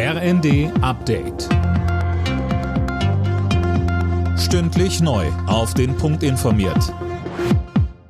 [0.00, 1.48] RND Update.
[4.38, 5.26] Stündlich neu.
[5.48, 6.94] Auf den Punkt informiert.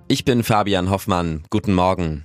[0.06, 1.44] Ich bin Fabian Hoffmann.
[1.48, 2.24] Guten Morgen.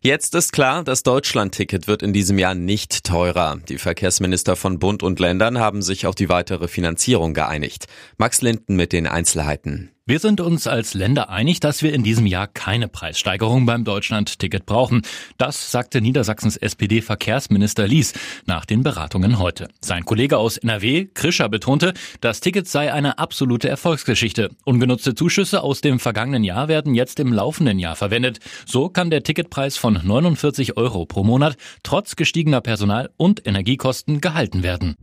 [0.00, 3.58] Jetzt ist klar, das Deutschland-Ticket wird in diesem Jahr nicht teurer.
[3.68, 7.84] Die Verkehrsminister von Bund und Ländern haben sich auf die weitere Finanzierung geeinigt.
[8.16, 9.93] Max Linden mit den Einzelheiten.
[10.06, 14.66] Wir sind uns als Länder einig, dass wir in diesem Jahr keine Preissteigerung beim Deutschland-Ticket
[14.66, 15.00] brauchen.
[15.38, 18.12] Das sagte Niedersachsens SPD-Verkehrsminister Lies
[18.44, 19.68] nach den Beratungen heute.
[19.80, 24.50] Sein Kollege aus NRW, Krischer, betonte, das Ticket sei eine absolute Erfolgsgeschichte.
[24.66, 28.40] Ungenutzte Zuschüsse aus dem vergangenen Jahr werden jetzt im laufenden Jahr verwendet.
[28.66, 34.62] So kann der Ticketpreis von 49 Euro pro Monat trotz gestiegener Personal- und Energiekosten gehalten
[34.62, 34.96] werden.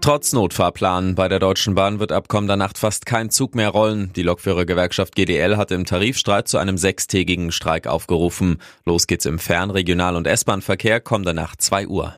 [0.00, 4.12] Trotz Notfahrplan bei der Deutschen Bahn wird ab kommender Nacht fast kein Zug mehr rollen.
[4.14, 8.58] Die Lokführergewerkschaft GDL hat im Tarifstreit zu einem sechstägigen Streik aufgerufen.
[8.84, 12.16] Los geht's im Fern-, Regional- und S-Bahn-Verkehr kommende Nacht 2 Uhr.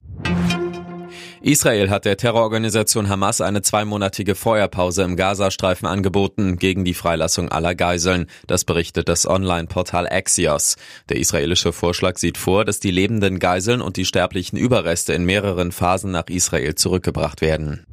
[1.41, 7.75] Israel hat der Terrororganisation Hamas eine zweimonatige Feuerpause im Gazastreifen angeboten gegen die Freilassung aller
[7.75, 8.27] Geiseln.
[8.47, 10.77] Das berichtet das Online-Portal Axios.
[11.09, 15.73] Der israelische Vorschlag sieht vor, dass die lebenden Geiseln und die sterblichen Überreste in mehreren
[15.73, 17.88] Phasen nach Israel zurückgebracht werden.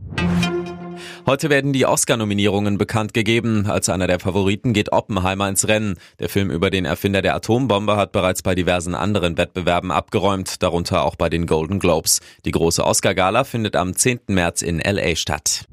[1.27, 3.65] Heute werden die Oscar-Nominierungen bekannt gegeben.
[3.65, 5.97] Als einer der Favoriten geht Oppenheimer ins Rennen.
[6.19, 11.03] Der Film über den Erfinder der Atombombe hat bereits bei diversen anderen Wettbewerben abgeräumt, darunter
[11.03, 12.19] auch bei den Golden Globes.
[12.45, 14.19] Die große Oscar-Gala findet am 10.
[14.27, 15.65] März in LA statt.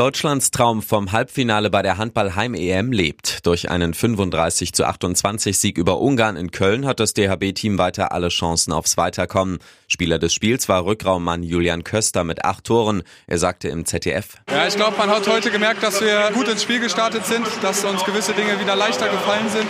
[0.00, 3.44] Deutschlands Traum vom Halbfinale bei der Handball-Heim-EM lebt.
[3.44, 8.30] Durch einen 35 zu 28 Sieg über Ungarn in Köln hat das DHB-Team weiter alle
[8.30, 9.58] Chancen aufs Weiterkommen.
[9.88, 13.02] Spieler des Spiels war Rückraummann Julian Köster mit acht Toren.
[13.26, 14.38] Er sagte im ZDF.
[14.50, 17.84] Ja, ich glaube, man hat heute gemerkt, dass wir gut ins Spiel gestartet sind, dass
[17.84, 19.66] uns gewisse Dinge wieder leichter gefallen sind.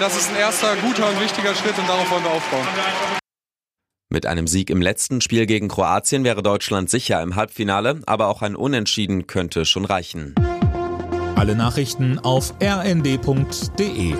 [0.00, 2.66] Das ist ein erster guter und wichtiger Schritt und darauf wollen wir aufbauen.
[4.14, 8.42] Mit einem Sieg im letzten Spiel gegen Kroatien wäre Deutschland sicher im Halbfinale, aber auch
[8.42, 10.36] ein Unentschieden könnte schon reichen.
[11.34, 14.14] Alle Nachrichten auf rnd.de